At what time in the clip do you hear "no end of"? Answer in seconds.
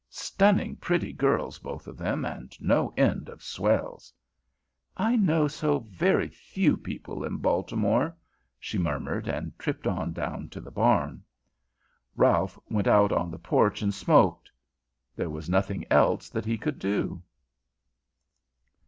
2.59-3.43